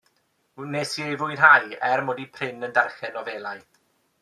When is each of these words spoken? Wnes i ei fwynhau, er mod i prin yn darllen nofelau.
Wnes 0.61 0.93
i 1.01 1.05
ei 1.07 1.19
fwynhau, 1.23 1.69
er 1.91 2.03
mod 2.09 2.23
i 2.25 2.27
prin 2.39 2.69
yn 2.69 2.75
darllen 2.79 3.17
nofelau. 3.19 3.65